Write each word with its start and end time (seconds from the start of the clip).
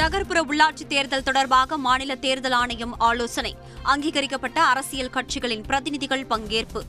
நகர்ப்புற 0.00 0.44
உள்ளாட்சி 0.44 0.86
தேர்தல் 0.86 1.22
தொடர்பாக 1.22 1.76
மாநில 1.76 2.14
தேர்தல் 2.14 2.52
ஆணையம் 2.52 2.98
ஆலோசனை. 2.98 3.56
அங்கீகரிக்கப்பட்ட 3.82 4.62
அரசியல் 4.62 5.10
கட்சிகளின் 5.10 5.62
பிரதிநிதிகள் 5.62 6.26
பங்கேற்பு. 6.30 6.80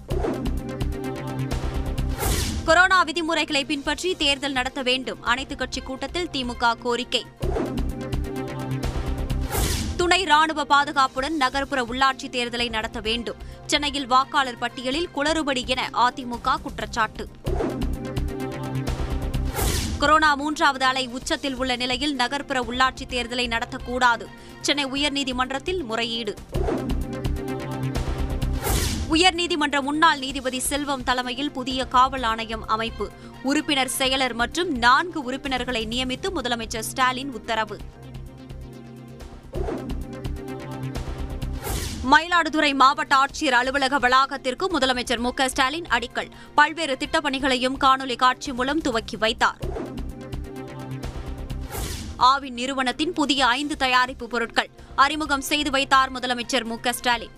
கொரோனா 2.66 3.02
விதிமுறைகளை 3.02 3.66
பின்பற்றி 3.66 4.16
தேர்தல் 4.16 4.52
நடத்த 4.52 4.82
வேண்டும். 4.82 5.24
அனைத்துக் 5.24 5.58
கட்சி 5.58 5.82
கூட்டத்தில் 5.82 6.30
திமுக 6.32 6.78
கோரிக்கை. 6.78 7.26
துணை 9.98 10.24
ராணுவ 10.24 10.64
பாதுகாப்புடன் 10.64 11.36
நகர்ப்புற 11.36 11.82
உள்ளாட்சி 11.82 12.30
தேர்தலை 12.30 12.70
நடத்த 12.70 13.00
வேண்டும். 13.00 13.38
சென்னையில் 13.66 14.08
வாக்காளர் 14.08 14.58
பட்டியலில் 14.58 15.10
குளறுபடி 15.16 15.66
என 15.66 15.90
அதிமுக 15.94 16.62
குற்றச்சாட்டு. 16.62 17.28
கொரோனா 20.02 20.36
மூன்றாவது 20.36 20.86
அலை 20.86 21.08
உச்சத்தில் 21.08 21.56
உள்ள 21.56 21.76
நிலையில் 21.76 22.16
நகர்ப்புற 22.16 22.62
உள்ளாட்சி 22.62 23.04
தேர்தலை 23.10 23.48
நடத்தக்கூடாது. 23.48 24.26
சென்னை 24.62 24.86
உயர்நீதிமன்றத்தில் 24.86 25.84
முறையீடு. 25.84 26.34
உயர்நீதிமன்ற 29.12 29.82
முன்னாள் 29.82 30.20
நீதிபதி 30.20 30.60
செல்வம் 30.60 31.04
தலைமையில் 31.04 31.52
புதிய 31.52 31.86
காவல் 31.86 32.24
ஆணையம் 32.24 32.68
அமைப்பு. 32.68 33.10
உறுப்பினர் 33.44 33.92
செயலர் 34.00 34.34
மற்றும் 34.34 34.78
நான்கு 34.78 35.24
உறுப்பினர்களை 35.24 35.88
நியமித்து 35.88 36.30
முதலமைச்சர் 36.36 36.88
ஸ்டாலின் 36.92 37.34
உத்தரவு. 37.34 37.78
மயிலாடுதுறை 42.10 42.74
மாவட்ட 42.74 43.16
ஆட்சியர் 43.16 43.52
அலுவலக 43.52 44.00
வளாகத்திற்கு 44.00 44.68
முதலமைச்சர் 44.72 45.20
மு 45.20 45.32
ஸ்டாலின் 45.48 45.86
அடிக்கல். 45.90 46.30
பல்வேறு 46.56 46.98
திட்டப்பணிகளையும் 47.00 47.78
காணொலி 47.84 48.16
காட்சி 48.16 48.54
மூலம் 48.54 48.82
துவக்கி 48.82 49.18
வைத்தார். 49.18 49.58
ஆவின் 52.18 52.54
நிறுவனத்தின் 52.54 53.14
புதிய 53.14 53.48
ஐந்து 53.48 53.78
தயாரிப்பு 53.78 54.28
பொருட்கள் 54.28 54.70
அறிமுகம் 54.96 55.42
செய்து 55.42 55.72
வைத்தார் 55.72 56.12
முதலமைச்சர் 56.12 56.66
மு 56.66 56.78
ஸ்டாலின். 56.92 57.30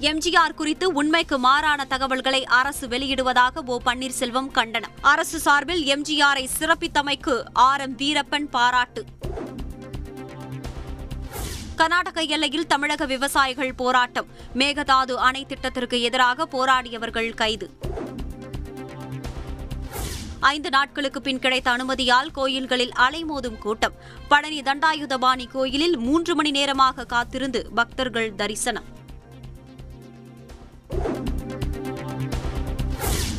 எம்ஜிஆர் 0.00 0.54
குறித்து 0.54 0.92
உண்மைக்கு 0.92 1.38
மாறான 1.38 1.84
தகவல்களை 1.84 2.44
அரசு 2.44 2.88
வெளியிடுவதாக 2.88 3.62
ஓ 3.66 3.78
பன்னீர்செல்வம் 3.84 4.50
கண்டனம். 4.50 4.90
அரசு 5.00 5.38
சார்பில் 5.38 5.84
எம்ஜிஆரை 5.84 6.48
சிறப்பித்தமைக்கு 6.58 7.44
ஆர் 7.52 7.80
எம் 7.80 7.96
வீரப்பன் 7.96 8.48
பாராட்டு. 8.50 9.04
கர்நாடக 11.82 12.20
எல்லையில் 12.20 12.66
தமிழக 12.66 13.06
விவசாயிகள் 13.06 13.74
போராட்டம். 13.74 14.26
மேகதாது 14.54 15.12
அணை 15.12 15.44
திட்டத்திற்கு 15.44 16.02
எதிராக 16.02 16.48
போராடியவர்கள் 16.52 17.34
கைது. 17.34 17.76
ஐந்து 20.40 20.70
நாட்களுக்கு 20.70 21.20
பின் 21.20 21.38
கிடைத்த 21.38 21.70
அனுமதியால் 21.70 22.30
கோயில்களில் 22.30 22.92
அலைமோதும் 22.96 23.58
கூட்டம். 23.58 23.92
பழனி 24.28 24.60
தண்டாயுதபாணி 24.60 25.50
கோயிலில் 25.50 25.96
மூன்று 25.96 26.34
மணி 26.34 26.50
நேரமாக 26.50 27.04
காத்திருந்து 27.04 27.70
பக்தர்கள் 27.74 28.34
தரிசனம். 28.34 28.84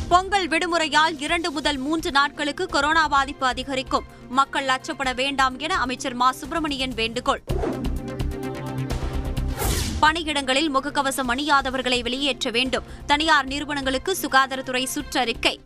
பொங்கல் 0.08 0.48
விடுமுறையால் 0.48 1.22
இரண்டு 1.22 1.50
முதல் 1.50 1.76
மூன்று 1.76 2.10
நாட்களுக்கு 2.10 2.66
கொரோனா 2.66 3.08
பாதிப்பு 3.08 3.46
அதிகரிக்கும். 3.46 4.04
மக்கள் 4.28 4.66
அச்சப்பட 4.66 5.14
வேண்டாம் 5.14 5.58
என 5.58 5.74
அமைச்சர் 5.74 6.14
மா. 6.14 6.32
சுப்பிரமணியன் 6.32 6.92
வேண்டுகோள். 6.94 7.42
பணியிடங்களில் 10.04 10.70
முகக்கவசம் 10.74 11.28
அணியாதவர்களை 11.28 12.02
வெளியேற்ற 12.02 12.50
வேண்டும். 12.50 12.84
தனியார் 13.06 13.44
நிறுவனங்களுக்கு 13.44 14.16
சுகாதாரத்துறை 14.22 14.86
சுற்றறிக்கை. 14.94 15.56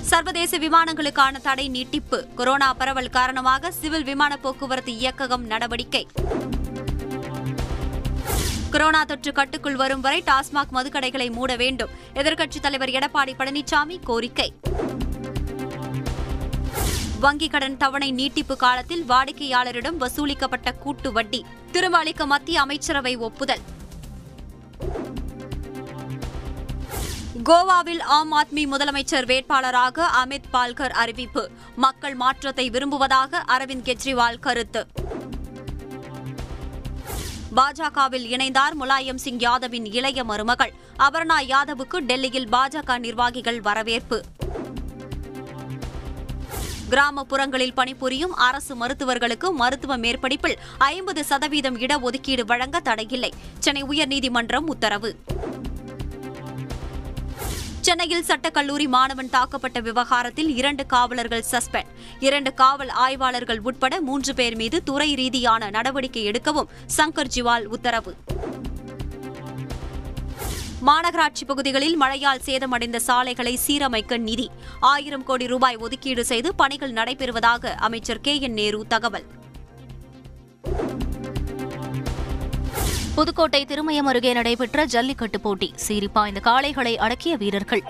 சர்வதேச 0.00 0.58
விமானங்களுக்கான 0.58 1.40
தடை 1.42 1.68
நீட்டிப்பு. 1.68 2.26
கொரோனா 2.34 2.74
பரவல் 2.74 3.08
காரணமாக 3.08 3.70
சிவில் 3.70 4.04
விமான 4.04 4.36
போக்குவரத்து 4.36 4.96
இயக்ககம் 4.96 5.44
நடவடிக்கை. 5.44 6.06
கொரோனா 8.70 9.04
தொற்று 9.04 9.32
கட்டுக்குள் 9.32 9.76
வரும் 9.76 10.00
வரை 10.00 10.22
டாஸ்மாக் 10.22 10.72
மதுக்கடைகளை 10.72 11.32
மூட 11.32 11.56
வேண்டும். 11.56 11.90
எதிர்க்கட்சித் 12.14 12.60
தலைவர் 12.60 12.88
எடப்பாடி 12.88 13.32
பழனிசாமி 13.38 14.00
கோரிக்கை. 14.04 14.52
வங்கிக் 17.22 17.50
கடன் 17.50 17.76
தவணை 17.76 18.12
நீட்டிப்பு 18.12 18.56
காலத்தில் 18.56 19.04
வாடிக்கையாளரிடம் 19.08 20.06
வசூலிக்கப்பட்ட 20.06 20.78
கூட்டு 20.78 21.12
வட்டி 21.12 21.44
திரும்ப 21.72 21.98
அளிக்க 21.98 22.26
மத்திய 22.26 22.60
அமைச்சரவை 22.60 23.16
ஒப்புதல். 23.16 23.60
கோவாவில் 27.44 28.00
ஆம் 28.00 28.32
ஆத்மி 28.32 28.66
முதலமைச்சர் 28.66 29.24
வேட்பாளராக 29.24 30.04
அமித் 30.24 30.44
பால்கர் 30.52 30.90
அறிவிப்பு. 30.90 31.50
மக்கள் 31.76 32.14
மாற்றத்தை 32.14 32.70
விரும்புவதாக 32.70 33.44
அரவிந்த் 33.46 33.84
கெஜ்ரிவால் 33.84 34.40
கருத்து. 34.40 34.86
பாஜகவில் 37.56 38.26
இணைந்தார் 38.30 38.74
முலாயம் 38.80 39.16
சிங் 39.16 39.38
யாதவின் 39.38 39.94
இளைய 39.94 40.24
மருமகள். 40.24 40.74
அபர்ணா 40.98 41.34
யாதவுக்கு 41.38 41.98
டெல்லியில் 41.98 42.48
பாஜக 42.48 42.98
நிர்வாகிகள் 42.98 43.60
வரவேற்பு. 43.60 44.24
கிராமப்புறங்களில் 46.90 47.74
பணிபுரியும் 47.74 48.34
அரசு 48.34 48.76
மருத்துவர்களுக்கு 48.76 49.52
மருத்துவ 49.52 49.96
மேற்படிப்பில் 49.96 50.56
ஐம்பது 50.78 51.24
சதவீதம் 51.24 51.78
இடஒதுக்கீடு 51.78 52.40
வழங்க 52.40 52.80
தடையில்லை. 52.80 53.32
சென்னை 53.58 53.84
உயர்நீதிமன்றம் 53.84 54.66
உத்தரவு. 54.66 55.16
சென்னையில் 57.80 58.24
சட்டக்கல்லூரி 58.24 58.86
மாணவன் 58.86 59.30
தாக்கப்பட்ட 59.32 59.80
விவகாரத்தில் 59.80 60.56
இரண்டு 60.56 60.86
காவலர்கள் 60.86 61.44
சஸ்பெண்ட். 61.50 61.86
இரண்டு 62.20 62.54
காவல் 62.54 62.88
ஆய்வாளர்கள் 62.88 63.60
உட்பட 63.60 64.00
மூன்று 64.00 64.34
பேர் 64.34 64.56
மீது 64.56 64.82
துறை 64.82 65.14
ரீதியான 65.14 65.70
நடவடிக்கை 65.70 66.30
எடுக்கவும் 66.30 66.68
சங்கர் 66.96 67.30
ஜிவால் 67.34 67.64
உத்தரவு. 67.64 68.14
மாநகராட்சி 70.86 71.44
பகுதிகளில் 71.46 71.96
மழையால் 71.96 72.40
சேதமடைந்த 72.44 72.96
சாலைகளை 72.96 73.58
சீரமைக்க 73.66 74.18
நிதி. 74.18 74.50
ஆயிரம் 74.80 75.24
கோடி 75.24 75.46
ரூபாய் 75.46 75.76
ஒதுக்கீடு 75.76 76.24
செய்து 76.24 76.54
பணிகள் 76.54 76.92
நடைபெறுவதாக 76.92 77.74
அமைச்சர் 77.74 78.20
கே 78.20 78.40
என் 78.40 78.52
நேரு 78.52 78.86
தகவல். 78.88 79.24
புதுக்கோட்டை 83.14 83.64
திருமயம் 83.64 84.08
அருகே 84.10 84.32
நடைபெற்ற 84.32 84.84
ஜல்லிக்கட்டு 84.84 85.40
போட்டி. 85.40 85.74
சீரிப்பாய்ந்த 85.88 86.40
காளைகளை 86.44 86.96
அடக்கிய 86.96 87.36
வீரர்கள். 87.36 87.82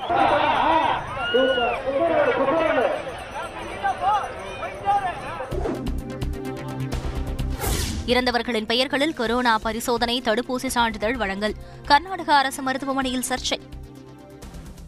இறந்தவர்களின் 8.06 8.66
பெயர்களில் 8.66 9.14
கொரோனா 9.14 9.58
பரிசோதனை 9.58 10.20
தடுப்பூசி 10.20 10.66
சான்றிதழ் 10.66 11.16
வழங்கல் 11.16 11.54
கர்நாடக 11.84 12.34
அரசு 12.34 12.62
மருத்துவமனையில் 12.62 13.24
சர்ச்சை. 13.28 13.58